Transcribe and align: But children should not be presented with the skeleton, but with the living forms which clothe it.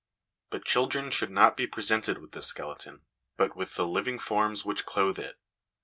But 0.49 0.65
children 0.65 1.11
should 1.11 1.29
not 1.29 1.55
be 1.55 1.67
presented 1.67 2.17
with 2.17 2.31
the 2.31 2.41
skeleton, 2.41 3.03
but 3.37 3.55
with 3.55 3.75
the 3.75 3.87
living 3.87 4.17
forms 4.17 4.65
which 4.65 4.83
clothe 4.83 5.19
it. 5.19 5.35